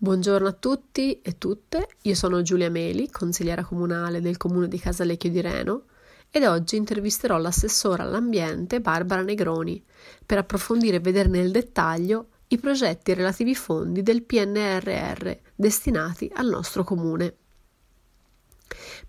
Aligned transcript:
Buongiorno 0.00 0.46
a 0.46 0.52
tutti 0.52 1.20
e 1.22 1.38
tutte, 1.38 1.88
io 2.02 2.14
sono 2.14 2.40
Giulia 2.42 2.70
Meli, 2.70 3.10
consigliera 3.10 3.64
comunale 3.64 4.20
del 4.20 4.36
comune 4.36 4.68
di 4.68 4.78
Casalecchio 4.78 5.28
di 5.28 5.40
Reno 5.40 5.86
ed 6.30 6.44
oggi 6.44 6.76
intervisterò 6.76 7.36
l'assessora 7.36 8.04
all'ambiente 8.04 8.80
Barbara 8.80 9.22
Negroni 9.22 9.84
per 10.24 10.38
approfondire 10.38 10.98
e 10.98 11.00
vedere 11.00 11.28
nel 11.28 11.50
dettaglio 11.50 12.28
i 12.46 12.58
progetti 12.58 13.10
e 13.10 13.14
relativi 13.14 13.56
fondi 13.56 14.04
del 14.04 14.22
PNRR 14.22 15.32
destinati 15.56 16.30
al 16.32 16.46
nostro 16.46 16.84
comune. 16.84 17.34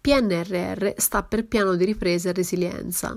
PNRR 0.02 0.94
sta 0.96 1.21
per 1.21 1.46
Piano 1.46 1.76
di 1.76 1.86
ripresa 1.86 2.30
e 2.30 2.34
resilienza. 2.34 3.16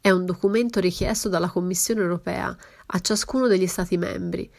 È 0.00 0.10
un 0.10 0.26
documento 0.26 0.80
richiesto 0.80 1.28
dalla 1.28 1.48
Commissione 1.48 2.00
europea 2.00 2.56
a 2.86 2.98
ciascuno 2.98 3.46
degli 3.46 3.68
Stati 3.68 3.96
membri 3.96 4.50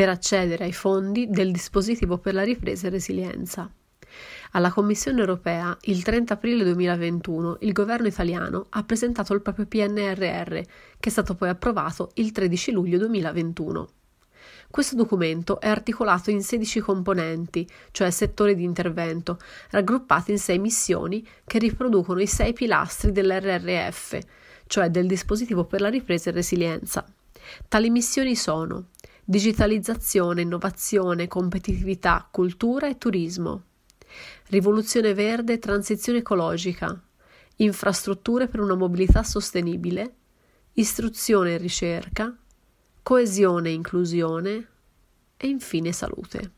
per 0.00 0.08
accedere 0.08 0.64
ai 0.64 0.72
fondi 0.72 1.28
del 1.28 1.52
dispositivo 1.52 2.16
per 2.16 2.32
la 2.32 2.42
ripresa 2.42 2.86
e 2.86 2.90
resilienza. 2.90 3.70
Alla 4.52 4.70
Commissione 4.70 5.20
europea, 5.20 5.76
il 5.82 6.02
30 6.02 6.32
aprile 6.32 6.64
2021, 6.64 7.58
il 7.60 7.72
governo 7.72 8.06
italiano 8.06 8.68
ha 8.70 8.82
presentato 8.82 9.34
il 9.34 9.42
proprio 9.42 9.66
PNRR, 9.66 10.54
che 10.54 11.08
è 11.08 11.10
stato 11.10 11.34
poi 11.34 11.50
approvato 11.50 12.12
il 12.14 12.32
13 12.32 12.72
luglio 12.72 12.96
2021. 12.96 13.88
Questo 14.70 14.96
documento 14.96 15.60
è 15.60 15.68
articolato 15.68 16.30
in 16.30 16.42
16 16.42 16.80
componenti, 16.80 17.68
cioè 17.90 18.10
settori 18.10 18.54
di 18.54 18.64
intervento, 18.64 19.36
raggruppati 19.68 20.30
in 20.30 20.38
sei 20.38 20.58
missioni 20.58 21.22
che 21.44 21.58
riproducono 21.58 22.22
i 22.22 22.26
sei 22.26 22.54
pilastri 22.54 23.12
dell'RRF, 23.12 24.18
cioè 24.66 24.88
del 24.88 25.06
dispositivo 25.06 25.64
per 25.64 25.82
la 25.82 25.90
ripresa 25.90 26.30
e 26.30 26.32
resilienza. 26.32 27.04
Tali 27.68 27.90
missioni 27.90 28.34
sono 28.34 28.86
digitalizzazione, 29.30 30.42
innovazione, 30.42 31.28
competitività, 31.28 32.26
cultura 32.28 32.88
e 32.88 32.98
turismo, 32.98 33.62
rivoluzione 34.48 35.14
verde 35.14 35.52
e 35.52 35.58
transizione 35.60 36.18
ecologica, 36.18 37.00
infrastrutture 37.54 38.48
per 38.48 38.58
una 38.58 38.74
mobilità 38.74 39.22
sostenibile, 39.22 40.14
istruzione 40.72 41.54
e 41.54 41.58
ricerca, 41.58 42.36
coesione 43.04 43.68
e 43.68 43.74
inclusione. 43.74 44.66
E 45.36 45.46
infine 45.46 45.92
salute. 45.92 46.50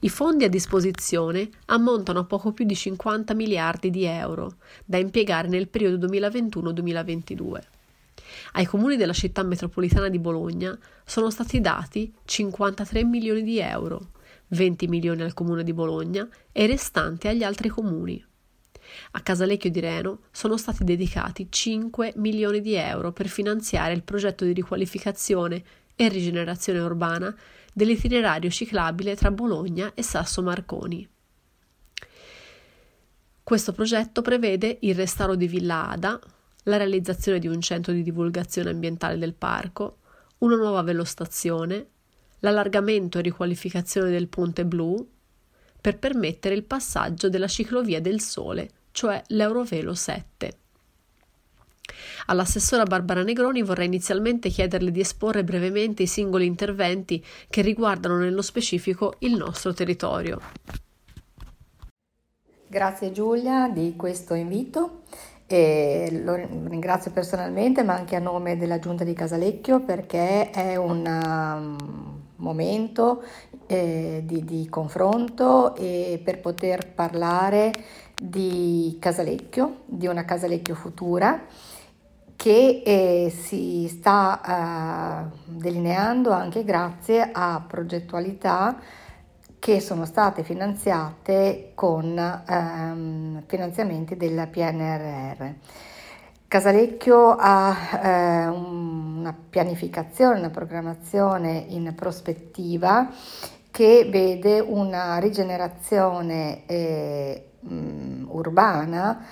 I 0.00 0.08
fondi 0.08 0.44
a 0.44 0.48
disposizione 0.48 1.50
ammontano 1.66 2.20
a 2.20 2.24
poco 2.24 2.52
più 2.52 2.64
di 2.64 2.74
50 2.74 3.34
miliardi 3.34 3.90
di 3.90 4.04
euro 4.04 4.54
da 4.86 4.96
impiegare 4.96 5.48
nel 5.48 5.68
periodo 5.68 6.06
2021-2022. 6.06 7.60
Ai 8.52 8.66
comuni 8.66 8.96
della 8.96 9.12
città 9.12 9.42
metropolitana 9.42 10.08
di 10.08 10.18
Bologna 10.18 10.78
sono 11.04 11.30
stati 11.30 11.60
dati 11.60 12.12
53 12.24 13.04
milioni 13.04 13.42
di 13.42 13.58
euro, 13.58 14.10
20 14.48 14.86
milioni 14.88 15.22
al 15.22 15.34
comune 15.34 15.64
di 15.64 15.72
Bologna 15.72 16.28
e 16.52 16.66
restanti 16.66 17.28
agli 17.28 17.42
altri 17.42 17.68
comuni. 17.68 18.24
A 19.12 19.20
Casalecchio 19.20 19.70
di 19.70 19.80
Reno 19.80 20.20
sono 20.30 20.56
stati 20.56 20.84
dedicati 20.84 21.48
5 21.50 22.14
milioni 22.16 22.60
di 22.60 22.74
euro 22.74 23.12
per 23.12 23.28
finanziare 23.28 23.92
il 23.92 24.02
progetto 24.02 24.44
di 24.44 24.52
riqualificazione 24.52 25.62
e 25.94 26.08
rigenerazione 26.08 26.78
urbana 26.78 27.34
dell'itinerario 27.72 28.50
ciclabile 28.50 29.14
tra 29.14 29.30
Bologna 29.30 29.92
e 29.94 30.02
Sasso 30.02 30.42
Marconi. 30.42 31.08
Questo 33.42 33.72
progetto 33.72 34.20
prevede 34.20 34.78
il 34.82 34.94
restauro 34.94 35.34
di 35.34 35.46
Villa 35.46 35.88
Ada, 35.88 36.20
la 36.68 36.76
realizzazione 36.76 37.38
di 37.38 37.48
un 37.48 37.60
centro 37.60 37.92
di 37.92 38.02
divulgazione 38.02 38.70
ambientale 38.70 39.18
del 39.18 39.34
parco, 39.34 39.98
una 40.38 40.56
nuova 40.56 40.82
velostazione, 40.82 41.86
l'allargamento 42.40 43.18
e 43.18 43.22
riqualificazione 43.22 44.10
del 44.10 44.28
ponte 44.28 44.64
blu 44.64 45.06
per 45.80 45.98
permettere 45.98 46.54
il 46.54 46.64
passaggio 46.64 47.28
della 47.28 47.48
ciclovia 47.48 48.00
del 48.00 48.20
Sole, 48.20 48.70
cioè 48.92 49.22
l'Eurovelo 49.28 49.94
7. 49.94 50.56
All'assessora 52.26 52.84
Barbara 52.84 53.22
Negroni 53.22 53.62
vorrei 53.62 53.86
inizialmente 53.86 54.50
chiederle 54.50 54.90
di 54.90 55.00
esporre 55.00 55.44
brevemente 55.44 56.02
i 56.02 56.06
singoli 56.06 56.44
interventi 56.44 57.24
che 57.48 57.62
riguardano 57.62 58.18
nello 58.18 58.42
specifico 58.42 59.14
il 59.20 59.34
nostro 59.34 59.72
territorio. 59.72 60.40
Grazie 62.66 63.12
Giulia 63.12 63.68
di 63.68 63.94
questo 63.96 64.34
invito 64.34 65.04
e 65.50 66.20
lo 66.22 66.34
ringrazio 66.34 67.10
personalmente 67.10 67.82
ma 67.82 67.94
anche 67.94 68.14
a 68.14 68.20
nome 68.20 68.58
della 68.58 68.78
giunta 68.78 69.02
di 69.02 69.14
Casalecchio 69.14 69.80
perché 69.80 70.50
è 70.50 70.76
un 70.76 71.06
um, 71.06 72.20
momento 72.36 73.22
eh, 73.66 74.22
di, 74.26 74.44
di, 74.44 74.68
confronto 74.68 75.74
e 75.74 76.20
per 76.22 76.40
poter 76.40 76.92
parlare 76.92 77.72
di 78.20 78.98
Casalecchio, 79.00 79.84
di 79.86 80.06
una 80.06 80.26
Casalecchio 80.26 80.74
futura 80.74 81.40
che 82.36 82.82
eh, 82.84 83.30
si 83.30 83.88
sta 83.88 85.30
uh, 85.32 85.38
delineando 85.46 86.30
anche 86.30 86.62
grazie 86.62 87.30
a 87.32 87.64
progettualità 87.66 88.78
che 89.58 89.80
sono 89.80 90.04
state 90.04 90.42
finanziate 90.42 91.72
con 91.74 92.16
ehm, 92.16 93.42
finanziamenti 93.46 94.16
del 94.16 94.48
PNRR. 94.48 95.46
Casalecchio 96.48 97.36
ha 97.38 97.76
eh, 98.02 98.46
una 98.46 99.36
pianificazione, 99.50 100.38
una 100.38 100.50
programmazione 100.50 101.64
in 101.68 101.92
prospettiva 101.94 103.10
che 103.70 104.08
vede 104.10 104.58
una 104.60 105.18
rigenerazione 105.18 106.64
eh, 106.66 107.50
mh, 107.60 108.24
urbana 108.28 109.24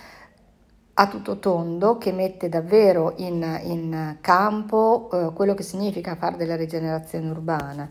a 0.99 1.09
tutto 1.09 1.39
tondo 1.39 1.99
che 1.99 2.13
mette 2.13 2.49
davvero 2.49 3.15
in, 3.17 3.61
in 3.65 4.17
campo 4.21 5.11
eh, 5.13 5.33
quello 5.35 5.55
che 5.55 5.63
significa 5.63 6.17
fare 6.17 6.37
della 6.37 6.57
rigenerazione 6.57 7.29
urbana, 7.29 7.89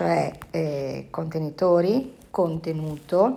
cioè 0.00 0.32
eh, 0.50 1.08
contenitori, 1.10 2.16
contenuto, 2.30 3.36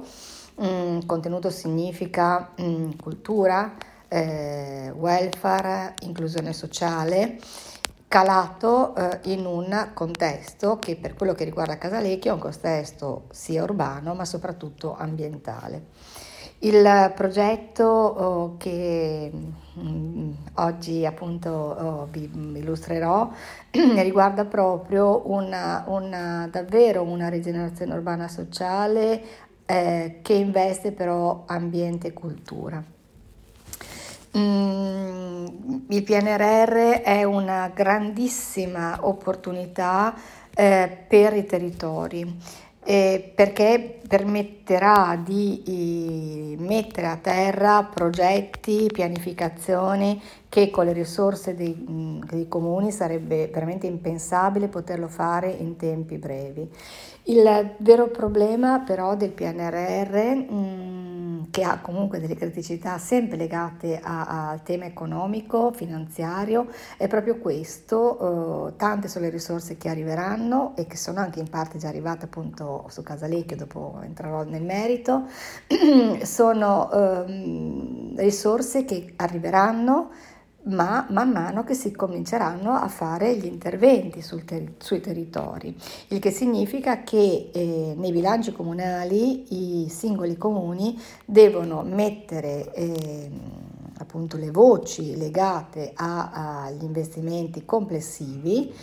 mm, 0.63 0.99
contenuto 1.05 1.49
significa 1.49 2.51
mm, 2.61 2.91
cultura, 3.01 3.75
eh, 4.07 4.89
welfare, 4.95 5.95
inclusione 6.03 6.53
sociale, 6.53 7.37
calato 8.07 8.95
eh, 8.95 9.19
in 9.23 9.45
un 9.45 9.89
contesto 9.93 10.79
che 10.79 10.95
per 10.95 11.15
quello 11.15 11.33
che 11.33 11.43
riguarda 11.43 11.77
Casalecchio 11.77 12.31
è 12.31 12.33
un 12.35 12.39
contesto 12.39 13.25
sia 13.31 13.61
urbano 13.63 14.13
ma 14.13 14.23
soprattutto 14.23 14.95
ambientale. 14.95 15.87
Il 16.63 17.11
progetto 17.13 17.83
oh, 17.83 18.55
che 18.57 19.29
mm, 19.77 20.31
oggi 20.55 21.05
appunto 21.05 21.49
oh, 21.49 22.07
vi 22.09 22.29
illustrerò 22.33 23.29
riguarda 23.71 24.45
proprio 24.45 25.23
una, 25.25 25.83
una, 25.87 26.47
davvero 26.49 27.03
una 27.03 27.27
rigenerazione 27.27 27.93
urbana 27.93 28.29
sociale 28.29 29.21
eh, 29.65 30.19
che 30.21 30.33
investe 30.33 30.93
però 30.93 31.43
ambiente 31.47 32.07
e 32.07 32.13
cultura. 32.13 32.81
Mm, 34.37 35.45
il 35.89 36.03
PNRR 36.03 37.01
è 37.01 37.23
una 37.25 37.69
grandissima 37.73 38.99
opportunità 39.01 40.15
eh, 40.55 40.97
per 41.09 41.35
i 41.35 41.45
territori 41.45 42.39
eh, 42.83 43.31
perché 43.33 43.99
permetterà 44.07 45.19
di 45.23 46.55
mettere 46.59 47.07
a 47.07 47.17
terra 47.17 47.83
progetti, 47.83 48.89
pianificazioni 48.91 50.21
che 50.49 50.69
con 50.69 50.85
le 50.85 50.93
risorse 50.93 51.55
dei, 51.55 51.75
dei, 52.29 52.47
comuni 52.47 52.91
sarebbe 52.91 53.47
veramente 53.47 53.87
impensabile 53.87 54.67
poterlo 54.67 55.07
fare 55.07 55.49
in 55.49 55.77
tempi 55.77 56.17
brevi. 56.17 56.69
Il 57.23 57.75
vero 57.77 58.09
problema 58.09 58.79
però 58.79 59.15
del 59.15 59.31
PNRR 59.31 60.51
mh, 60.51 61.12
che 61.49 61.63
ha 61.63 61.79
comunque 61.79 62.19
delle 62.19 62.35
criticità 62.35 62.97
sempre 62.97 63.37
legate 63.37 63.99
al 64.01 64.61
tema 64.63 64.85
economico, 64.85 65.71
finanziario, 65.71 66.67
è 66.97 67.07
proprio 67.07 67.37
questo, 67.37 68.67
eh, 68.67 68.75
tante 68.77 69.07
sono 69.07 69.25
le 69.25 69.31
risorse 69.31 69.77
che 69.77 69.89
arriveranno 69.89 70.73
e 70.75 70.85
che 70.85 70.97
sono 70.97 71.19
anche 71.19 71.39
in 71.39 71.49
parte 71.49 71.77
già 71.77 71.87
arrivate 71.87 72.25
appunto 72.25 72.85
su 72.89 73.03
Casalecchio, 73.03 73.55
dopo 73.55 73.99
entrerò 74.01 74.43
nel 74.43 74.63
merito, 74.63 75.25
sono 76.23 76.91
eh, 76.91 78.13
risorse 78.17 78.85
che 78.85 79.13
arriveranno 79.15 80.09
ma 80.65 81.05
man 81.09 81.31
mano 81.31 81.63
che 81.63 81.73
si 81.73 81.91
cominceranno 81.91 82.71
a 82.71 82.87
fare 82.87 83.35
gli 83.35 83.45
interventi 83.45 84.23
ter- 84.45 84.81
sui 84.83 85.01
territori, 85.01 85.75
il 86.09 86.19
che 86.19 86.31
significa 86.31 87.03
che 87.03 87.49
eh, 87.53 87.93
nei 87.97 88.11
bilanci 88.11 88.51
comunali 88.51 89.83
i 89.83 89.89
singoli 89.89 90.37
comuni 90.37 90.99
devono 91.25 91.81
mettere 91.83 92.73
eh, 92.73 93.31
appunto 93.97 94.37
le 94.37 94.51
voci 94.51 95.15
legate 95.17 95.91
agli 95.95 96.83
investimenti 96.83 97.65
complessivi 97.65 98.73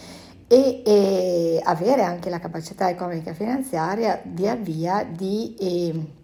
e, 0.46 0.82
e, 0.84 1.60
avere 1.62 2.02
anche 2.02 2.28
la 2.28 2.40
capacità 2.40 2.90
economica 2.90 3.30
e 3.30 3.34
finanziaria 3.34 4.20
via 4.24 4.56
via 4.56 5.04
di... 5.04 5.54
Eh, 5.58 6.18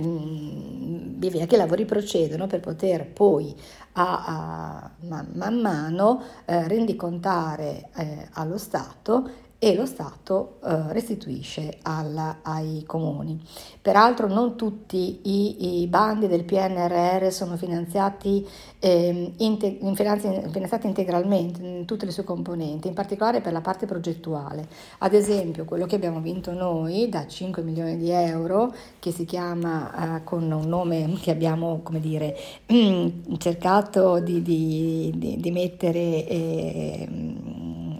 via 0.00 1.30
via 1.30 1.46
che 1.46 1.54
i 1.54 1.58
lavori 1.58 1.84
procedono 1.84 2.46
per 2.46 2.60
poter 2.60 3.06
poi 3.06 3.54
a, 3.92 4.24
a 4.26 4.90
man, 5.00 5.30
man, 5.34 5.60
mano 5.60 6.22
eh, 6.44 6.66
rendicontare 6.68 7.90
eh, 7.94 8.28
allo 8.32 8.58
Stato 8.58 9.30
e 9.58 9.74
lo 9.74 9.86
Stato 9.86 10.58
eh, 10.62 10.92
restituisce 10.92 11.78
alla, 11.82 12.40
ai 12.42 12.84
comuni. 12.86 13.40
Peraltro 13.80 14.26
non 14.26 14.56
tutti 14.56 15.20
i, 15.22 15.80
i, 15.82 15.86
bandi 15.86 16.26
del 16.26 16.44
PNRR 16.44 17.30
sono 17.30 17.56
finanziati, 17.56 18.46
eh, 18.78 19.32
inte, 19.38 19.78
finanziati 19.94 20.86
integralmente 20.86 21.66
in 21.66 21.84
tutte 21.86 22.04
le 22.04 22.12
sue 22.12 22.24
componenti, 22.24 22.88
in 22.88 22.94
particolare 22.94 23.40
per 23.40 23.52
la 23.52 23.60
parte 23.60 23.86
progettuale. 23.86 24.68
Ad 24.98 25.14
esempio 25.14 25.64
quello 25.64 25.86
che 25.86 25.96
abbiamo 25.96 26.20
vinto 26.20 26.52
noi 26.52 27.08
da 27.08 27.26
5 27.26 27.62
milioni 27.62 27.96
di 27.96 28.10
euro, 28.10 28.74
che 28.98 29.12
si 29.12 29.24
chiama 29.24 30.18
eh, 30.18 30.24
con 30.24 30.50
un 30.50 30.68
nome 30.68 31.14
che 31.20 31.30
abbiamo 31.30 31.82
dire, 32.00 32.36
cercato 33.38 34.20
di, 34.20 34.42
di, 34.42 35.12
di, 35.16 35.36
di 35.38 35.50
mettere 35.50 36.26
eh, 36.26 37.08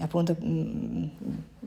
appunto 0.01 0.37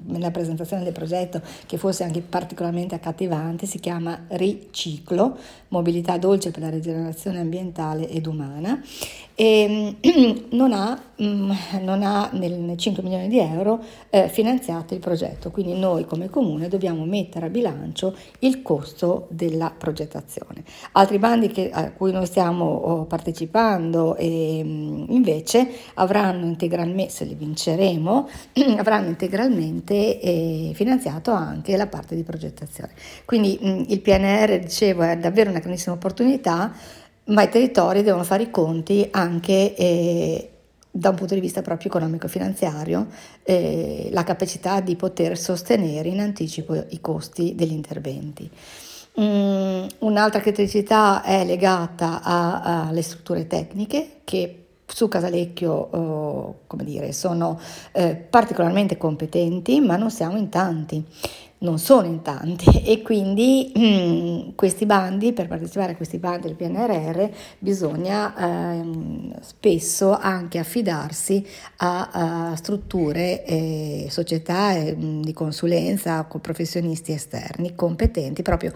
nella 0.08 0.32
presentazione 0.32 0.84
del 0.84 0.94
progetto 0.94 1.42
che 1.66 1.78
fosse 1.78 2.04
anche 2.04 2.22
particolarmente 2.22 2.96
accattivante, 2.96 3.66
si 3.66 3.80
chiama 3.80 4.26
Riciclo, 4.28 5.38
mobilità 5.70 6.18
dolce 6.18 6.52
per 6.52 6.62
la 6.62 6.70
rigenerazione 6.70 7.40
ambientale 7.40 8.10
ed 8.10 8.26
umana 8.26 8.82
e 9.40 9.96
non 10.50 10.74
ha, 10.74 11.00
mm, 11.22 11.52
non 11.82 12.02
ha 12.02 12.28
nel 12.34 12.76
5 12.76 13.04
milioni 13.04 13.28
di 13.28 13.38
euro 13.38 13.80
eh, 14.10 14.30
finanziato 14.30 14.96
il 14.96 15.00
progetto, 15.00 15.52
quindi 15.52 15.78
noi 15.78 16.06
come 16.06 16.28
comune 16.28 16.68
dobbiamo 16.68 17.06
mettere 17.06 17.46
a 17.46 17.50
bilancio 17.50 18.16
il 18.40 18.64
costo 18.64 19.28
della 19.30 19.72
progettazione. 19.78 20.64
Altri 20.94 21.20
bandi 21.20 21.50
che, 21.50 21.70
a 21.72 21.92
cui 21.92 22.12
noi 22.12 22.26
stiamo 22.26 22.66
oh, 22.66 23.06
partecipando 23.06 24.16
e, 24.16 24.62
mm, 24.64 25.06
invece 25.10 25.70
avranno 25.94 26.48
integralmente, 26.48 27.12
se 27.12 27.26
li 27.26 27.36
vinceremo, 27.36 28.28
avranno 28.78 29.10
integralmente 29.10 30.20
eh, 30.20 30.72
finanziato 30.74 31.30
anche 31.30 31.78
la 31.78 31.86
parte 31.86 32.16
di 32.16 32.24
progettazione. 32.24 32.94
Quindi 33.24 33.60
mh, 33.62 33.70
mm, 33.70 33.84
il 33.90 34.02
PNR, 34.02 34.60
dicevo, 34.62 35.04
è 35.04 35.16
davvero 35.16 35.52
una 35.52 35.60
grandissima 35.60 35.94
opportunità 35.94 36.74
ma 37.28 37.44
i 37.44 37.50
territori 37.50 38.04
devono 38.04 38.24
fare 38.24 38.44
i 38.44 38.52
conti 38.52 39.08
anche 39.12 39.76
eh, 39.76 40.50
da 40.90 41.10
un 41.10 41.16
punto 41.16 41.34
di 41.34 41.40
vista 41.40 41.62
proprio 41.62 41.90
economico-finanziario, 41.90 43.08
eh, 43.44 44.10
la 44.12 44.24
capacità 44.24 44.82
di 44.82 44.96
poter 44.96 45.38
sostenere 45.38 46.10
in 46.10 46.20
anticipo 46.20 46.74
i 46.90 47.00
costi 47.00 47.54
degli 47.56 47.72
interventi. 47.72 48.50
Mm, 49.20 49.86
un'altra 50.00 50.40
criticità 50.40 51.24
è 51.24 51.44
legata 51.46 52.22
alle 52.24 53.02
strutture 53.02 53.48
tecniche 53.48 54.20
che 54.24 54.64
su 54.86 55.08
Casalecchio, 55.08 55.72
oh, 55.72 56.60
come 56.66 56.84
dire, 56.84 57.12
sono 57.12 57.60
eh, 57.92 58.16
particolarmente 58.16 58.98
competenti, 58.98 59.82
ma 59.82 59.98
non 59.98 60.10
siamo 60.10 60.38
in 60.38 60.50
tanti 60.50 61.04
non 61.60 61.80
sono 61.80 62.08
in 62.08 62.22
tanti 62.22 62.70
e 62.86 63.02
quindi 63.02 63.72
mm, 63.78 64.50
questi 64.56 64.86
bandi, 64.86 65.34
per 65.34 65.48
partecipare 65.48 65.94
a 65.94 65.96
questi 65.96 66.18
bandi 66.18 66.48
del 66.48 66.56
PNRR 66.56 67.30
bisogna 67.60 68.36
eh, 68.36 68.84
spesso 69.42 70.18
anche 70.18 70.60
affidarsi 70.60 71.46
a, 71.78 72.10
a 72.12 72.56
strutture 72.56 73.44
e 73.46 74.08
società 74.10 74.76
eh, 74.76 74.96
di 74.98 75.34
consulenza 75.34 76.24
con 76.24 76.42
professionisti 76.42 77.12
esterni 77.12 77.76
competenti 77.76 78.42
proprio 78.42 78.74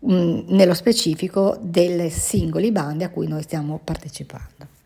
mh, 0.00 0.12
mm, 0.12 0.38
nello 0.48 0.74
specifico 0.74 1.56
dei 1.60 2.10
singoli 2.10 2.70
bandi 2.72 3.04
a 3.04 3.10
cui 3.10 3.28
noi 3.28 3.42
stiamo 3.42 3.80
partecipando. 3.82 4.76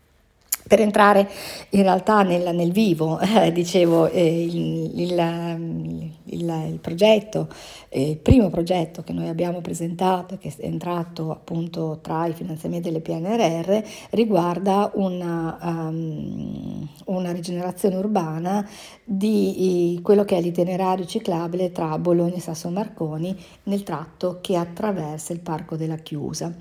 Per 0.65 0.79
entrare 0.79 1.29
in 1.71 1.81
realtà 1.81 2.23
nel, 2.23 2.55
nel 2.55 2.71
vivo, 2.71 3.19
eh, 3.21 3.51
dicevo, 3.51 4.09
eh, 4.09 4.43
il, 4.43 4.99
il, 4.99 6.02
il, 6.33 6.67
il, 6.69 6.79
progetto, 6.79 7.47
eh, 7.89 8.11
il 8.11 8.17
primo 8.17 8.49
progetto 8.49 9.03
che 9.03 9.13
noi 9.13 9.27
abbiamo 9.27 9.61
presentato, 9.61 10.37
che 10.37 10.53
è 10.57 10.65
entrato 10.65 11.31
appunto 11.31 11.99
tra 12.01 12.25
i 12.25 12.33
finanziamenti 12.33 12.89
delle 12.89 13.01
PNRR, 13.01 13.81
riguarda 14.11 14.91
una, 14.95 15.57
um, 15.61 16.87
una 17.05 17.31
rigenerazione 17.31 17.95
urbana 17.95 18.67
di 19.03 19.99
quello 20.01 20.25
che 20.25 20.37
è 20.37 20.41
l'itinerario 20.41 21.05
ciclabile 21.05 21.71
tra 21.71 21.97
Bologna 21.97 22.35
e 22.35 22.39
Sasso 22.41 22.69
Marconi 22.69 23.35
nel 23.63 23.83
tratto 23.83 24.39
che 24.41 24.55
attraversa 24.55 25.33
il 25.33 25.39
Parco 25.39 25.75
della 25.75 25.97
Chiusa. 25.97 26.53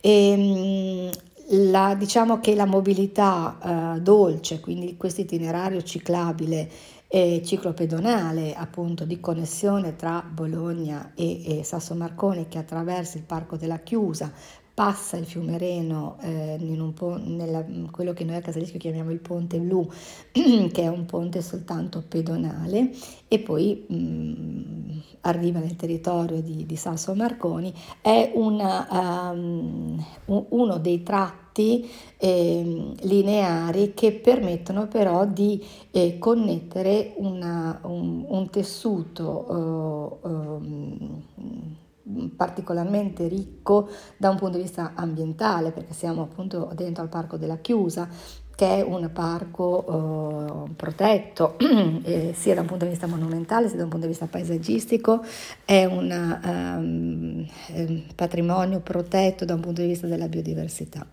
E, 0.00 1.10
la, 1.48 1.94
diciamo 1.94 2.40
che 2.40 2.54
la 2.54 2.64
mobilità 2.64 3.94
eh, 3.96 4.00
dolce, 4.00 4.60
quindi 4.60 4.96
questo 4.96 5.20
itinerario 5.20 5.82
ciclabile 5.82 6.70
e 7.14 7.42
ciclopedonale 7.44 8.56
appunto 8.56 9.04
di 9.04 9.20
connessione 9.20 9.94
tra 9.94 10.20
Bologna 10.28 11.12
e, 11.14 11.60
e 11.60 11.62
Sasso 11.62 11.94
Marconi 11.94 12.48
che 12.48 12.58
attraversa 12.58 13.18
il 13.18 13.22
Parco 13.22 13.56
della 13.56 13.78
Chiusa, 13.78 14.32
passa 14.74 15.16
il 15.16 15.24
fiume 15.24 15.56
Reno 15.56 16.16
eh, 16.20 16.58
po- 16.94 17.16
nella, 17.16 17.64
quello 17.92 18.12
che 18.12 18.24
noi 18.24 18.36
a 18.36 18.40
Casalecchio 18.40 18.80
chiamiamo 18.80 19.12
il 19.12 19.20
ponte 19.20 19.60
blu, 19.60 19.88
che 20.32 20.82
è 20.82 20.88
un 20.88 21.06
ponte 21.06 21.40
soltanto 21.42 22.02
pedonale, 22.06 22.90
e 23.28 23.38
poi 23.38 23.84
mh, 23.86 23.94
mm, 23.94 24.98
arriva 25.22 25.60
nel 25.60 25.76
territorio 25.76 26.42
di, 26.42 26.66
di 26.66 26.76
Sasso 26.76 27.14
Marconi, 27.14 27.72
è 28.00 28.32
una, 28.34 29.30
um, 29.32 30.04
uno 30.26 30.78
dei 30.78 31.04
tratti 31.04 31.88
eh, 32.16 32.94
lineari 33.02 33.94
che 33.94 34.10
permettono 34.12 34.88
però 34.88 35.24
di 35.24 35.64
eh, 35.92 36.18
connettere 36.18 37.12
una, 37.18 37.78
un, 37.84 38.24
un, 38.26 38.50
tessuto 38.50 40.20
uh, 40.22 40.28
um, 40.28 41.22
particolarmente 42.36 43.28
ricco 43.28 43.88
da 44.16 44.30
un 44.30 44.36
punto 44.36 44.56
di 44.56 44.62
vista 44.62 44.92
ambientale, 44.94 45.70
perché 45.70 45.94
siamo 45.94 46.22
appunto 46.22 46.70
dentro 46.74 47.02
al 47.02 47.08
Parco 47.08 47.36
della 47.36 47.58
Chiusa, 47.58 48.08
che 48.54 48.76
è 48.76 48.82
un 48.82 49.10
parco 49.12 50.66
eh, 50.66 50.70
protetto 50.76 51.56
eh, 52.04 52.32
sia 52.34 52.54
da 52.54 52.60
un 52.60 52.66
punto 52.66 52.84
di 52.84 52.90
vista 52.90 53.06
monumentale 53.06 53.68
sia 53.68 53.76
da 53.76 53.84
un 53.84 53.90
punto 53.90 54.06
di 54.06 54.12
vista 54.12 54.26
paesaggistico, 54.26 55.24
è 55.64 55.84
un 55.84 56.38
um, 56.44 57.46
patrimonio 58.14 58.80
protetto 58.80 59.44
da 59.44 59.54
un 59.54 59.60
punto 59.60 59.80
di 59.80 59.88
vista 59.88 60.06
della 60.06 60.28
biodiversità 60.28 61.04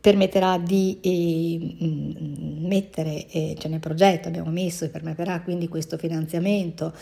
permetterà 0.00 0.58
di 0.58 0.98
eh, 1.00 1.74
mettere, 2.66 3.26
eh, 3.28 3.56
cioè 3.58 3.70
nel 3.70 3.80
progetto 3.80 4.28
abbiamo 4.28 4.50
messo 4.50 4.84
e 4.84 4.88
permetterà 4.88 5.40
quindi 5.40 5.68
questo 5.68 5.96
finanziamento 5.96 6.92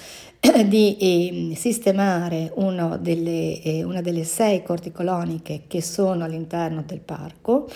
di 0.67 0.97
eh, 0.97 1.55
sistemare 1.57 2.53
delle, 3.01 3.63
eh, 3.63 3.83
una 3.83 4.01
delle 4.01 4.25
sei 4.25 4.63
corti 4.63 4.93
coloniche 4.93 5.63
che 5.67 5.83
sono 5.83 6.25
all'interno 6.25 6.83
del 6.87 7.01
parco 7.01 7.69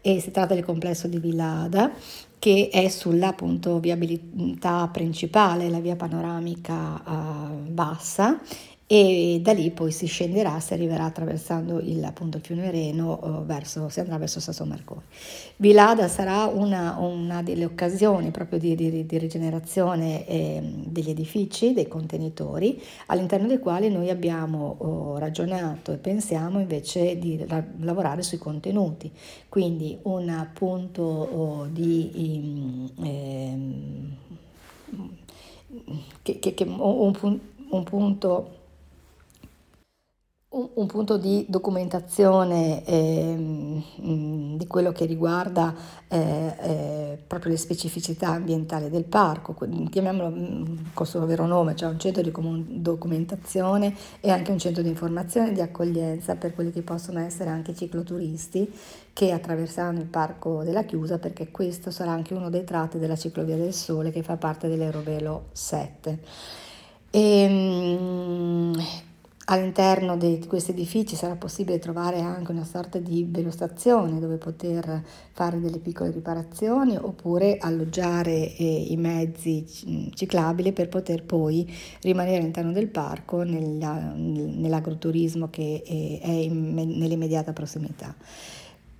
e 0.00 0.20
si 0.20 0.30
tratta 0.30 0.54
del 0.54 0.64
complesso 0.64 1.08
di 1.08 1.18
Villada 1.18 1.92
che 2.38 2.68
è 2.70 2.88
sulla 2.88 3.28
appunto, 3.28 3.80
viabilità 3.80 4.88
principale, 4.92 5.68
la 5.68 5.80
via 5.80 5.96
panoramica 5.96 7.02
uh, 7.04 7.70
bassa 7.72 8.38
e 8.88 9.40
da 9.42 9.52
lì 9.52 9.72
poi 9.72 9.90
si 9.90 10.06
scenderà, 10.06 10.60
si 10.60 10.72
arriverà 10.72 11.06
attraversando 11.06 11.80
il, 11.80 12.04
appunto, 12.04 12.36
il 12.36 12.44
fiume 12.44 12.70
Reno 12.70 13.18
uh, 13.20 13.44
verso, 13.44 13.88
si 13.88 13.98
andrà 13.98 14.16
verso 14.16 14.38
Sasso 14.38 14.64
Marconi. 14.64 15.00
Vilada 15.56 16.06
sarà 16.06 16.44
una, 16.44 16.96
una, 16.98 17.42
delle 17.42 17.64
occasioni 17.64 18.30
proprio 18.30 18.60
di, 18.60 18.76
di, 18.76 19.04
di 19.04 19.18
rigenerazione 19.18 20.24
eh, 20.28 20.62
degli 20.62 21.10
edifici, 21.10 21.72
dei 21.72 21.88
contenitori, 21.88 22.80
all'interno 23.06 23.48
dei 23.48 23.58
quali 23.58 23.90
noi 23.90 24.08
abbiamo 24.08 24.76
oh, 24.78 25.18
ragionato 25.18 25.92
e 25.92 25.96
pensiamo 25.96 26.60
invece 26.60 27.18
di 27.18 27.44
la, 27.48 27.64
lavorare 27.80 28.22
sui 28.22 28.38
contenuti, 28.38 29.10
quindi 29.48 29.98
un 30.02 30.48
punto 30.52 31.02
oh, 31.02 31.66
di... 31.66 32.92
Eh, 33.02 33.58
che, 36.22 36.38
che, 36.38 36.54
che, 36.54 36.64
un, 36.64 37.40
un 37.70 37.82
punto 37.82 38.64
un, 40.56 40.70
un 40.74 40.86
punto 40.86 41.18
di 41.18 41.44
documentazione 41.48 42.84
eh, 42.84 43.82
di 43.96 44.66
quello 44.66 44.92
che 44.92 45.04
riguarda 45.04 45.74
eh, 46.08 46.56
eh, 46.58 47.18
proprio 47.26 47.52
le 47.52 47.58
specificità 47.58 48.28
ambientali 48.28 48.88
del 48.88 49.04
parco, 49.04 49.54
chiamiamolo 49.90 50.64
con 50.94 51.06
suo 51.06 51.26
vero 51.26 51.46
nome, 51.46 51.76
cioè 51.76 51.90
un 51.90 51.98
centro 51.98 52.22
di 52.22 52.32
documentazione 52.80 53.94
e 54.20 54.30
anche 54.30 54.50
un 54.50 54.58
centro 54.58 54.82
di 54.82 54.88
informazione 54.88 55.50
e 55.50 55.52
di 55.52 55.60
accoglienza 55.60 56.36
per 56.36 56.54
quelli 56.54 56.72
che 56.72 56.82
possono 56.82 57.20
essere 57.20 57.50
anche 57.50 57.74
cicloturisti 57.74 58.72
che 59.12 59.32
attraverseranno 59.32 60.00
il 60.00 60.06
parco 60.06 60.62
della 60.62 60.84
chiusa 60.84 61.18
perché 61.18 61.50
questo 61.50 61.90
sarà 61.90 62.12
anche 62.12 62.34
uno 62.34 62.50
dei 62.50 62.64
tratti 62.64 62.98
della 62.98 63.16
ciclovia 63.16 63.56
del 63.56 63.72
sole 63.72 64.10
che 64.10 64.22
fa 64.22 64.36
parte 64.36 64.68
dell'Eurovelo 64.68 65.46
7. 65.52 66.18
E, 67.10 67.20
ehm, 67.20 68.74
All'interno 69.48 70.16
di 70.16 70.44
questi 70.48 70.72
edifici 70.72 71.14
sarà 71.14 71.36
possibile 71.36 71.78
trovare 71.78 72.20
anche 72.20 72.50
una 72.50 72.64
sorta 72.64 72.98
di 72.98 73.24
velostazione 73.28 74.18
dove 74.18 74.38
poter 74.38 75.04
fare 75.30 75.60
delle 75.60 75.78
piccole 75.78 76.10
riparazioni 76.10 76.96
oppure 76.96 77.56
alloggiare 77.60 78.56
eh, 78.56 78.86
i 78.88 78.96
mezzi 78.96 79.64
ciclabili 80.12 80.72
per 80.72 80.88
poter 80.88 81.22
poi 81.22 81.72
rimanere 82.00 82.38
all'interno 82.38 82.72
del 82.72 82.88
parco 82.88 83.44
nella, 83.44 84.14
nell'agroturismo 84.16 85.48
che 85.48 85.80
è 86.20 86.28
in, 86.28 86.74
nell'immediata 86.74 87.52
prossimità. 87.52 88.16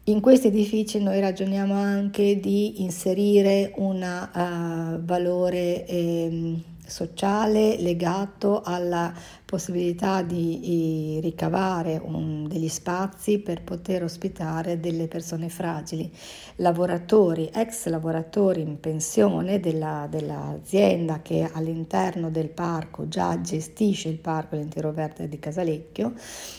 In 0.04 0.20
questi 0.20 0.46
edifici 0.46 1.02
noi 1.02 1.18
ragioniamo 1.18 1.74
anche 1.74 2.38
di 2.38 2.82
inserire 2.82 3.72
un 3.78 4.00
eh, 4.00 5.00
valore 5.02 5.84
eh, 5.86 6.54
sociale 6.86 7.76
legato 7.78 8.62
alla 8.62 9.12
possibilità 9.44 10.22
di 10.22 11.18
ricavare 11.22 12.00
un, 12.02 12.48
degli 12.48 12.68
spazi 12.68 13.38
per 13.38 13.62
poter 13.62 14.02
ospitare 14.02 14.80
delle 14.80 15.06
persone 15.06 15.48
fragili, 15.48 16.10
lavoratori, 16.56 17.50
ex 17.52 17.86
lavoratori 17.86 18.60
in 18.60 18.80
pensione 18.80 19.60
della, 19.60 20.06
dell'azienda 20.10 21.20
che 21.22 21.48
all'interno 21.52 22.30
del 22.30 22.48
parco 22.48 23.08
già 23.08 23.40
gestisce 23.40 24.08
il 24.08 24.18
parco 24.18 24.56
l'intero 24.56 24.92
verde 24.92 25.28
di 25.28 25.38
Casalecchio, 25.38 26.12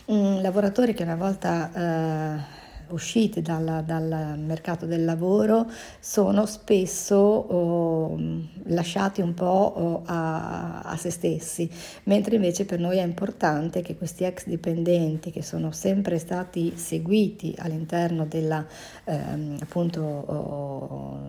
mh, 0.06 0.42
lavoratori 0.42 0.94
che 0.94 1.04
una 1.04 1.16
volta 1.16 1.72
eh, 1.74 2.67
uscite 2.90 3.42
dal, 3.42 3.84
dal 3.86 4.36
mercato 4.38 4.86
del 4.86 5.06
lavoro 5.06 5.70
sono 6.00 6.46
spesso 6.46 7.16
oh, 7.16 8.18
lasciati 8.66 9.22
un 9.22 9.34
po' 9.34 9.46
oh, 9.46 10.02
a, 10.06 10.82
a, 10.82 10.98
se 10.98 11.10
stessi, 11.10 11.70
mentre 12.04 12.36
invece 12.36 12.66
per 12.66 12.80
noi 12.80 12.98
è 12.98 13.04
importante 13.04 13.82
che 13.82 13.96
questi 13.96 14.24
ex 14.24 14.46
dipendenti 14.48 15.32
che 15.32 15.44
sono 15.44 15.72
sempre 15.72 16.18
stati 16.18 16.74
seguiti 16.76 17.54
all'interno 17.58 18.26
della, 18.26 18.66
ehm, 19.04 19.58
appunto, 19.62 20.02
oh, 20.02 21.20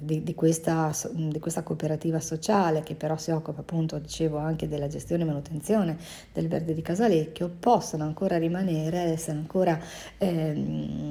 di, 0.00 0.22
di, 0.22 0.34
questa, 0.34 0.90
di 1.12 1.38
questa 1.38 1.62
cooperativa 1.62 2.20
sociale 2.20 2.82
che 2.82 2.94
però 2.94 3.16
si 3.16 3.30
occupa 3.30 3.60
appunto, 3.60 3.98
dicevo, 3.98 4.38
anche 4.38 4.68
della 4.68 4.88
gestione 4.88 5.22
e 5.22 5.26
manutenzione 5.26 5.96
del 6.32 6.48
verde 6.48 6.74
di 6.74 6.82
Casalecchio, 6.82 7.50
possano 7.58 8.04
ancora 8.04 8.38
rimanere, 8.38 8.98
essere 9.00 9.38
ancora 9.38 9.78
ehm, 10.18 11.07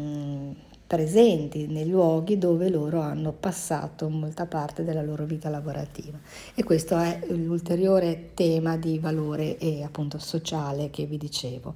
presenti 0.88 1.68
nei 1.68 1.88
luoghi 1.88 2.38
dove 2.38 2.70
loro 2.70 3.01
hanno 3.01 3.34
passato 3.34 4.08
molta 4.08 4.46
parte 4.46 4.86
della 4.86 5.01
loro 5.01 5.25
vita 5.25 5.50
lavorativa 5.50 6.18
e 6.56 6.63
questo 6.63 6.98
è 6.98 7.20
l'ulteriore 7.27 8.32
tema 8.34 8.77
di 8.77 8.98
valore 8.98 9.58
e 9.58 9.84
appunto 9.84 10.18
sociale 10.18 10.89
che 10.89 11.06
vi 11.06 11.18
dicevo. 11.18 11.75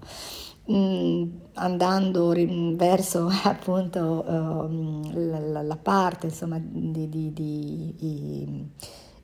Andando 1.53 2.33
verso 2.75 3.27
appunto 3.43 4.23
uh, 4.25 5.11
la, 5.13 5.61
la, 5.61 5.75
parte 5.75 6.27
insomma 6.27 6.57
di, 6.61 7.09
di, 7.09 7.33
di, 7.33 7.95
di 7.97 8.69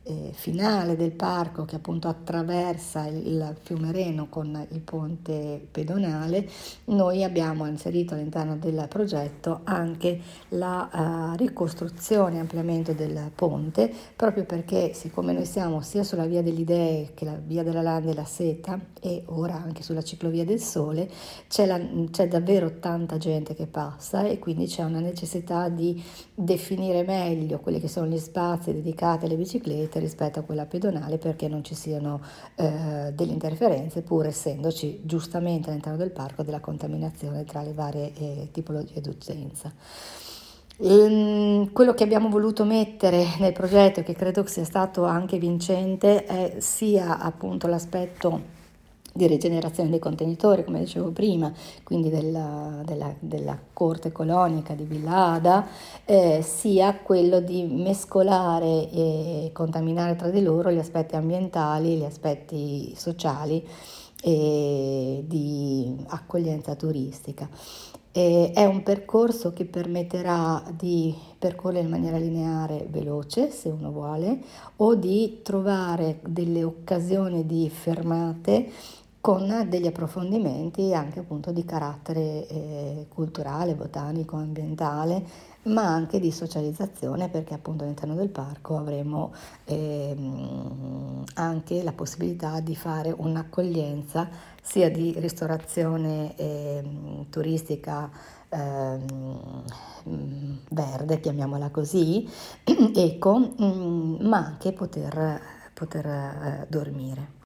eh, 0.07 0.31
finale 0.33 0.95
del 0.95 1.11
parco 1.11 1.65
che 1.65 1.75
appunto 1.75 2.07
attraversa 2.07 3.07
il 3.07 3.55
fiume 3.61 3.91
Reno 3.91 4.27
con 4.29 4.65
il 4.71 4.79
ponte 4.79 5.67
pedonale, 5.69 6.47
noi 6.85 7.23
abbiamo 7.23 7.65
inserito 7.65 8.13
all'interno 8.13 8.55
del 8.55 8.85
progetto 8.87 9.61
anche 9.65 10.19
la 10.49 11.33
uh, 11.33 11.35
ricostruzione 11.35 12.37
e 12.37 12.39
ampliamento 12.39 12.93
del 12.93 13.31
ponte, 13.35 13.91
proprio 14.15 14.45
perché 14.45 14.93
siccome 14.93 15.33
noi 15.33 15.45
siamo 15.45 15.81
sia 15.81 16.03
sulla 16.03 16.25
via 16.25 16.41
delle 16.41 16.61
idee 16.61 17.11
che 17.13 17.25
la 17.25 17.35
via 17.35 17.63
della 17.63 17.81
landa 17.81 18.11
e 18.11 18.13
la 18.13 18.25
seta 18.25 18.79
e 19.01 19.23
ora 19.25 19.55
anche 19.55 19.83
sulla 19.83 20.03
ciclovia 20.03 20.45
del 20.45 20.61
sole, 20.61 21.09
c'è, 21.49 21.65
la, 21.65 21.79
c'è 22.11 22.27
davvero 22.27 22.79
tanta 22.79 23.17
gente 23.17 23.53
che 23.55 23.67
passa 23.67 24.25
e 24.25 24.39
quindi 24.39 24.67
c'è 24.67 24.83
una 24.83 24.99
necessità 24.99 25.67
di 25.67 26.01
definire 26.33 27.03
meglio 27.03 27.59
quelli 27.59 27.81
che 27.81 27.89
sono 27.89 28.07
gli 28.07 28.17
spazi 28.17 28.71
dedicati 28.71 29.25
alle 29.25 29.35
biciclette 29.35 29.96
rispetto 29.99 30.39
a 30.39 30.43
quella 30.43 30.65
pedonale 30.65 31.17
perché 31.17 31.47
non 31.47 31.63
ci 31.63 31.75
siano 31.75 32.21
eh, 32.55 33.11
delle 33.13 33.31
interferenze 33.31 34.01
pur 34.01 34.25
essendoci 34.25 35.01
giustamente 35.03 35.69
all'interno 35.69 35.97
del 35.97 36.11
parco 36.11 36.43
della 36.43 36.59
contaminazione 36.59 37.43
tra 37.43 37.61
le 37.61 37.73
varie 37.73 38.13
eh, 38.13 38.49
tipologie 38.51 39.01
d'utenza. 39.01 39.71
Ehm, 40.79 41.71
quello 41.71 41.93
che 41.93 42.03
abbiamo 42.03 42.29
voluto 42.29 42.63
mettere 42.63 43.25
nel 43.39 43.53
progetto, 43.53 44.03
che 44.03 44.13
credo 44.13 44.45
sia 44.45 44.63
stato 44.63 45.05
anche 45.05 45.39
vincente, 45.39 46.23
è 46.25 46.55
sia 46.59 47.17
appunto 47.19 47.67
l'aspetto 47.67 48.55
di 49.17 49.27
rigenerazione 49.27 49.89
dei 49.89 49.99
contenitori, 49.99 50.63
come 50.63 50.79
dicevo 50.79 51.09
prima, 51.09 51.51
quindi 51.83 52.09
della, 52.09 52.81
della, 52.85 53.13
della 53.19 53.59
corte 53.73 54.11
colonica 54.11 54.75
di 54.75 54.83
Villa 54.83 55.33
Ada, 55.33 55.67
eh, 56.05 56.41
sia 56.41 56.95
quello 56.95 57.41
di 57.41 57.63
mescolare 57.63 58.89
e 58.91 59.49
contaminare 59.51 60.15
tra 60.15 60.29
di 60.29 60.41
loro 60.41 60.71
gli 60.71 60.77
aspetti 60.77 61.15
ambientali, 61.15 61.97
gli 61.97 62.05
aspetti 62.05 62.93
sociali 62.95 63.65
e 64.21 65.23
di 65.27 65.95
accoglienza 66.07 66.75
turistica. 66.75 67.49
E 68.17 68.51
è 68.51 68.65
un 68.65 68.81
percorso 68.81 69.53
che 69.53 69.65
permetterà 69.65 70.63
di 70.75 71.13
percorrere 71.37 71.83
in 71.83 71.91
maniera 71.91 72.17
lineare, 72.17 72.87
veloce, 72.89 73.51
se 73.51 73.69
uno 73.69 73.91
vuole, 73.91 74.39
o 74.77 74.95
di 74.95 75.41
trovare 75.43 76.19
delle 76.27 76.63
occasioni 76.63 77.45
di 77.45 77.69
fermate 77.69 78.71
con 79.27 79.65
degli 79.67 79.85
approfondimenti 79.85 80.93
anche 80.93 81.19
appunto 81.19 81.51
di 81.51 81.65
carattere 81.65 82.47
eh, 82.47 83.07
culturale, 83.09 83.75
botanico, 83.75 84.37
ambientale, 84.37 85.21
ma 85.63 85.81
anche 85.81 86.21
di 86.21 86.31
socializzazione 86.31 87.27
perché 87.27 87.53
appunto 87.53 87.83
all'interno 87.83 88.15
del 88.15 88.29
parco 88.29 88.77
avremo 88.77 89.33
ehm, 89.65 91.25
anche 91.33 91.83
la 91.83 91.91
possibilità 91.91 92.61
di 92.61 92.73
fare 92.73 93.13
un'accoglienza 93.17 94.29
sia 94.61 94.89
di 94.89 95.13
ristorazione 95.17 96.33
ehm, 96.37 97.25
turistica 97.29 98.09
ehm, 98.47 99.63
verde, 100.69 101.19
chiamiamola 101.19 101.69
così, 101.69 102.25
eco, 102.95 103.55
mm, 103.61 104.25
ma 104.25 104.37
anche 104.37 104.71
poter, 104.71 105.41
poter 105.73 106.05
eh, 106.05 106.65
dormire. 106.69 107.36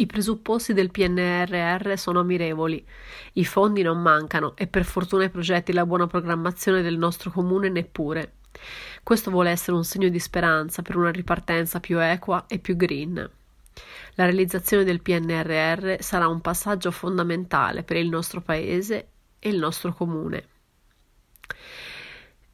I 0.00 0.06
presupposti 0.06 0.74
del 0.74 0.92
PNRR 0.92 1.94
sono 1.96 2.20
ammirevoli, 2.20 2.86
i 3.32 3.44
fondi 3.44 3.82
non 3.82 4.00
mancano 4.00 4.54
e 4.54 4.68
per 4.68 4.84
fortuna 4.84 5.24
i 5.24 5.28
progetti 5.28 5.72
e 5.72 5.74
la 5.74 5.84
buona 5.84 6.06
programmazione 6.06 6.82
del 6.82 6.96
nostro 6.96 7.32
comune 7.32 7.68
neppure. 7.68 8.34
Questo 9.02 9.32
vuole 9.32 9.50
essere 9.50 9.76
un 9.76 9.82
segno 9.82 10.08
di 10.08 10.20
speranza 10.20 10.82
per 10.82 10.94
una 10.94 11.10
ripartenza 11.10 11.80
più 11.80 12.00
equa 12.00 12.46
e 12.46 12.60
più 12.60 12.76
green. 12.76 13.28
La 14.14 14.22
realizzazione 14.22 14.84
del 14.84 15.02
PNRR 15.02 15.96
sarà 15.98 16.28
un 16.28 16.40
passaggio 16.40 16.92
fondamentale 16.92 17.82
per 17.82 17.96
il 17.96 18.08
nostro 18.08 18.40
Paese 18.40 19.08
e 19.40 19.48
il 19.48 19.58
nostro 19.58 19.92
comune. 19.92 20.46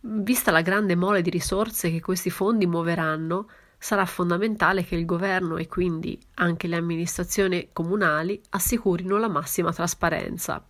Vista 0.00 0.50
la 0.50 0.62
grande 0.62 0.96
mole 0.96 1.20
di 1.20 1.28
risorse 1.28 1.90
che 1.90 2.00
questi 2.00 2.30
fondi 2.30 2.66
muoveranno, 2.66 3.48
sarà 3.84 4.06
fondamentale 4.06 4.82
che 4.82 4.94
il 4.94 5.04
governo 5.04 5.58
e 5.58 5.68
quindi 5.68 6.18
anche 6.36 6.68
le 6.68 6.76
amministrazioni 6.76 7.68
comunali 7.70 8.40
assicurino 8.48 9.18
la 9.18 9.28
massima 9.28 9.74
trasparenza. 9.74 10.64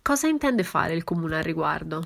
Cosa 0.00 0.26
intende 0.26 0.62
fare 0.62 0.94
il 0.94 1.04
comune 1.04 1.36
al 1.36 1.42
riguardo? 1.42 2.02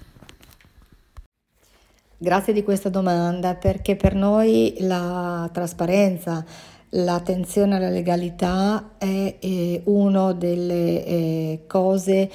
Grazie 2.18 2.52
di 2.52 2.64
questa 2.64 2.88
domanda 2.88 3.54
perché 3.54 3.94
per 3.94 4.16
noi 4.16 4.74
la 4.80 5.48
trasparenza, 5.52 6.44
l'attenzione 6.88 7.76
alla 7.76 7.90
legalità 7.90 8.94
è 8.98 9.36
eh, 9.38 9.82
una 9.84 10.32
delle 10.32 11.04
eh, 11.06 11.64
cose 11.68 12.28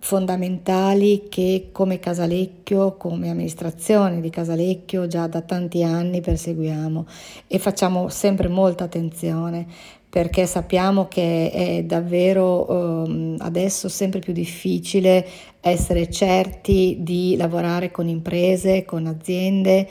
fondamentali 0.00 1.26
che 1.28 1.68
come 1.72 1.98
Casalecchio, 1.98 2.96
come 2.96 3.30
amministrazione 3.30 4.20
di 4.20 4.30
Casalecchio 4.30 5.06
già 5.06 5.26
da 5.26 5.40
tanti 5.40 5.82
anni 5.82 6.20
perseguiamo 6.20 7.06
e 7.46 7.58
facciamo 7.58 8.08
sempre 8.08 8.48
molta 8.48 8.84
attenzione 8.84 9.66
perché 10.10 10.46
sappiamo 10.46 11.06
che 11.06 11.50
è 11.50 11.82
davvero 11.84 13.04
eh, 13.06 13.34
adesso 13.38 13.88
sempre 13.88 14.20
più 14.20 14.32
difficile 14.32 15.26
essere 15.60 16.10
certi 16.10 16.96
di 17.00 17.36
lavorare 17.36 17.90
con 17.90 18.08
imprese, 18.08 18.84
con 18.84 19.06
aziende 19.06 19.86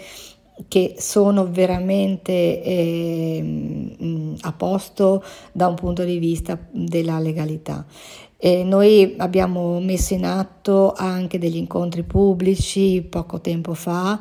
che 0.68 0.96
sono 0.98 1.48
veramente 1.48 2.64
eh, 2.64 4.36
a 4.42 4.52
posto 4.54 5.24
da 5.52 5.68
un 5.68 5.76
punto 5.76 6.04
di 6.04 6.18
vista 6.18 6.58
della 6.72 7.20
legalità. 7.20 7.86
E 8.38 8.64
noi 8.64 9.16
abbiamo 9.18 9.80
messo 9.80 10.14
in 10.14 10.24
atto 10.26 10.94
anche 10.94 11.40
degli 11.40 11.56
incontri 11.56 12.04
pubblici 12.04 13.02
poco 13.02 13.42
tempo 13.42 13.74
fa 13.74 14.20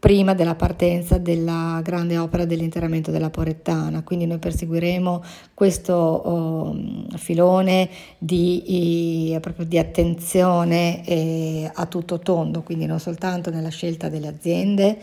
prima 0.00 0.32
della 0.32 0.54
partenza 0.54 1.18
della 1.18 1.80
grande 1.84 2.16
opera 2.16 2.46
dell'interramento 2.46 3.10
della 3.10 3.28
Porettana, 3.28 4.02
quindi 4.02 4.24
noi 4.24 4.38
perseguiremo 4.38 5.22
questo 5.52 5.92
oh, 5.92 6.76
filone 7.16 7.90
di, 8.16 9.34
eh, 9.34 9.40
di 9.66 9.78
attenzione 9.78 11.04
eh, 11.06 11.70
a 11.72 11.84
tutto 11.84 12.18
tondo, 12.18 12.62
quindi 12.62 12.86
non 12.86 12.98
soltanto 12.98 13.50
nella 13.50 13.68
scelta 13.68 14.08
delle 14.08 14.28
aziende, 14.28 14.98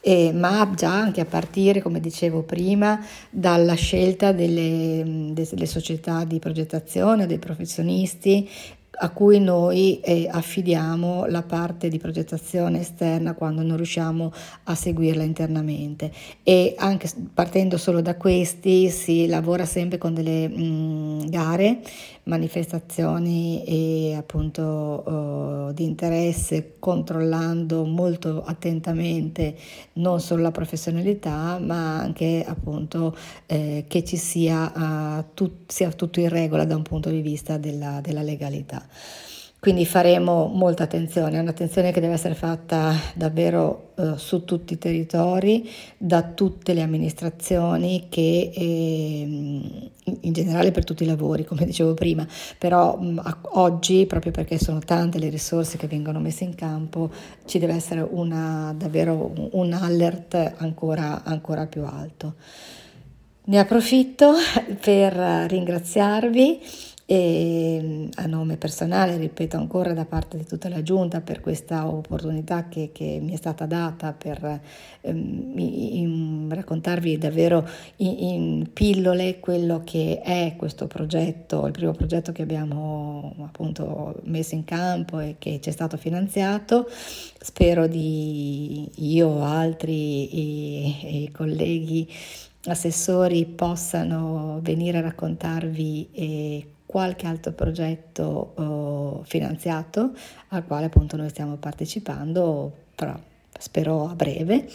eh, 0.00 0.32
ma 0.32 0.70
già 0.74 0.92
anche 0.92 1.20
a 1.20 1.24
partire, 1.24 1.82
come 1.82 2.00
dicevo 2.00 2.42
prima, 2.42 3.04
dalla 3.30 3.74
scelta 3.74 4.32
delle, 4.32 5.32
delle 5.32 5.66
società 5.66 6.24
di 6.24 6.38
progettazione, 6.38 7.26
dei 7.26 7.38
professionisti 7.38 8.48
a 9.00 9.10
cui 9.10 9.38
noi 9.38 10.00
eh, 10.00 10.28
affidiamo 10.30 11.26
la 11.26 11.42
parte 11.42 11.88
di 11.88 11.98
progettazione 11.98 12.80
esterna 12.80 13.34
quando 13.34 13.62
non 13.62 13.76
riusciamo 13.76 14.32
a 14.64 14.74
seguirla 14.74 15.22
internamente. 15.22 16.10
E 16.42 16.74
anche 16.76 17.08
partendo 17.32 17.76
solo 17.76 18.00
da 18.00 18.16
questi 18.16 18.90
si 18.90 19.26
lavora 19.26 19.66
sempre 19.66 19.98
con 19.98 20.14
delle 20.14 20.48
mh, 20.48 21.28
gare, 21.28 21.80
manifestazioni 22.28 23.64
e 23.64 24.14
appunto 24.14 24.62
uh, 24.62 25.72
di 25.72 25.84
interesse 25.84 26.74
controllando 26.78 27.84
molto 27.84 28.44
attentamente 28.44 29.56
non 29.94 30.20
solo 30.20 30.42
la 30.42 30.50
professionalità 30.50 31.58
ma 31.58 31.98
anche 31.98 32.44
appunto 32.46 33.16
eh, 33.46 33.86
che 33.88 34.04
ci 34.04 34.16
sia, 34.16 34.72
uh, 34.74 35.24
tut- 35.34 35.72
sia 35.72 35.90
tutto 35.90 36.20
in 36.20 36.28
regola 36.28 36.64
da 36.64 36.76
un 36.76 36.82
punto 36.82 37.08
di 37.08 37.20
vista 37.20 37.56
della, 37.56 38.00
della 38.00 38.22
legalità. 38.22 38.86
Quindi 39.60 39.84
faremo 39.86 40.46
molta 40.46 40.84
attenzione, 40.84 41.36
è 41.36 41.40
un'attenzione 41.40 41.90
che 41.90 42.00
deve 42.00 42.12
essere 42.14 42.34
fatta 42.34 42.94
davvero 43.14 43.90
eh, 43.96 44.12
su 44.16 44.44
tutti 44.44 44.74
i 44.74 44.78
territori, 44.78 45.68
da 45.96 46.22
tutte 46.22 46.74
le 46.74 46.82
amministrazioni 46.82 48.06
che 48.08 48.52
eh, 48.54 49.90
in 50.22 50.32
generale 50.32 50.70
per 50.70 50.84
tutti 50.84 51.02
i 51.02 51.06
lavori, 51.06 51.44
come 51.44 51.64
dicevo 51.66 51.94
prima, 51.94 52.26
però 52.56 52.96
mh, 52.96 53.40
oggi, 53.52 54.06
proprio 54.06 54.32
perché 54.32 54.58
sono 54.58 54.78
tante 54.80 55.18
le 55.18 55.28
risorse 55.28 55.76
che 55.76 55.86
vengono 55.86 56.20
messe 56.20 56.44
in 56.44 56.54
campo, 56.54 57.10
ci 57.44 57.58
deve 57.58 57.74
essere 57.74 58.06
una, 58.08 58.74
davvero 58.76 59.32
un 59.52 59.72
alert 59.72 60.54
ancora, 60.58 61.22
ancora 61.24 61.66
più 61.66 61.84
alto. 61.84 62.34
Ne 63.44 63.58
approfitto 63.58 64.34
per 64.80 65.12
ringraziarvi 65.14 66.60
e 67.10 68.10
a 68.16 68.26
nome 68.26 68.58
personale, 68.58 69.16
ripeto 69.16 69.56
ancora 69.56 69.94
da 69.94 70.04
parte 70.04 70.36
di 70.36 70.44
tutta 70.44 70.68
la 70.68 70.82
giunta 70.82 71.22
per 71.22 71.40
questa 71.40 71.88
opportunità 71.88 72.68
che, 72.68 72.90
che 72.92 73.18
mi 73.22 73.32
è 73.32 73.36
stata 73.36 73.64
data 73.64 74.12
per 74.12 74.60
ehm, 75.00 75.54
in, 75.56 76.48
raccontarvi 76.50 77.16
davvero 77.16 77.66
in, 77.96 78.14
in, 78.18 78.70
pillole 78.74 79.40
quello 79.40 79.80
che 79.84 80.20
è 80.22 80.52
questo 80.58 80.86
progetto, 80.86 81.64
il 81.64 81.72
primo 81.72 81.92
progetto 81.92 82.30
che 82.30 82.42
abbiamo 82.42 83.34
appunto 83.40 84.20
messo 84.24 84.54
in 84.54 84.64
campo 84.64 85.18
e 85.18 85.36
che 85.38 85.60
ci 85.62 85.70
è 85.70 85.72
stato 85.72 85.96
finanziato. 85.96 86.90
Spero 86.90 87.86
di 87.86 88.86
io 88.96 89.28
o 89.28 89.44
altri 89.44 90.36
i, 90.36 91.22
i 91.22 91.30
colleghi 91.30 92.06
assessori 92.64 93.46
possano 93.46 94.58
venire 94.60 94.98
a 94.98 95.00
raccontarvi 95.00 96.08
eh, 96.12 96.66
qualche 96.88 97.26
altro 97.26 97.52
progetto 97.52 98.54
uh, 98.56 99.22
finanziato 99.24 100.12
al 100.48 100.64
quale 100.64 100.86
appunto 100.86 101.18
noi 101.18 101.28
stiamo 101.28 101.56
partecipando, 101.56 102.72
però 102.94 103.14
spero 103.58 104.08
a 104.08 104.14
breve, 104.14 104.66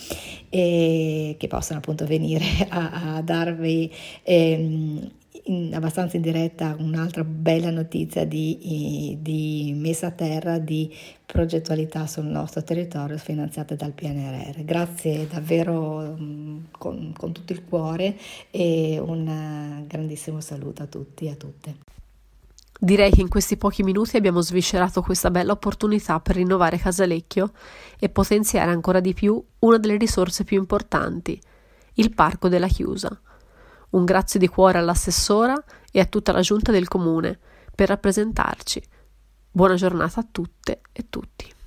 e 0.47 1.35
che 1.39 1.47
possano 1.47 1.79
appunto 1.79 2.05
venire 2.05 2.45
a, 2.69 3.15
a 3.15 3.21
darvi 3.23 3.91
ehm, 4.21 5.11
in, 5.45 5.73
abbastanza 5.73 6.15
in 6.17 6.21
diretta 6.21 6.75
un'altra 6.77 7.23
bella 7.23 7.71
notizia 7.71 8.27
di, 8.27 9.17
di, 9.19 9.73
messa 9.75 10.07
a 10.07 10.11
terra 10.11 10.59
di 10.59 10.93
progettualità 11.25 12.05
sul 12.05 12.25
nostro 12.25 12.63
territorio 12.63 13.17
finanziate 13.17 13.75
dal 13.75 13.91
PNRR. 13.91 14.63
Grazie 14.63 15.25
davvero 15.25 16.15
mm, 16.15 16.57
con, 16.77 17.11
con 17.17 17.31
tutto 17.31 17.53
il 17.53 17.63
cuore 17.65 18.15
e 18.51 18.99
un 18.99 19.83
grandissimo 19.87 20.39
saluto 20.41 20.83
a 20.83 20.85
tutti 20.85 21.25
e 21.25 21.29
a 21.31 21.35
tutte. 21.35 22.01
Direi 22.83 23.11
che 23.11 23.21
in 23.21 23.29
questi 23.29 23.55
pochi 23.55 23.81
minuti 23.81 24.17
abbiamo 24.17 24.41
sviscerato 24.41 25.01
questa 25.01 25.31
bella 25.31 25.53
opportunità 25.53 26.19
per 26.19 26.35
rinnovare 26.35 26.77
Casalecchio 26.77 27.53
e 27.97 28.09
potenziare 28.09 28.71
ancora 28.71 28.99
di 28.99 29.13
più 29.13 29.41
una 29.59 29.77
delle 29.77 29.95
risorse 29.95 30.43
più 30.43 30.57
importanti, 30.57 31.41
il 31.93 32.13
Parco 32.13 32.49
della 32.49 32.67
Chiusa. 32.67 33.17
Un 33.91 34.03
grazie 34.03 34.37
di 34.37 34.49
cuore 34.49 34.79
all'assessora 34.79 35.55
e 35.93 36.01
a 36.01 36.05
tutta 36.05 36.33
la 36.33 36.41
giunta 36.41 36.73
del 36.73 36.89
comune 36.89 37.39
per 37.73 37.87
rappresentarci. 37.87 38.83
Buona 39.49 39.75
giornata 39.75 40.19
a 40.19 40.27
tutte 40.29 40.81
e 40.91 41.05
tutti. 41.09 41.62